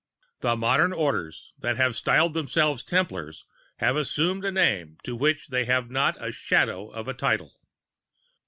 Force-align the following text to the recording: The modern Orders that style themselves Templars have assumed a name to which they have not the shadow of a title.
The 0.39 0.55
modern 0.55 0.93
Orders 0.93 1.53
that 1.59 1.77
style 1.93 2.27
themselves 2.27 2.81
Templars 2.83 3.45
have 3.77 3.95
assumed 3.95 4.43
a 4.43 4.51
name 4.51 4.97
to 5.03 5.15
which 5.15 5.49
they 5.49 5.65
have 5.65 5.91
not 5.91 6.17
the 6.17 6.31
shadow 6.31 6.89
of 6.89 7.07
a 7.07 7.13
title. 7.13 7.53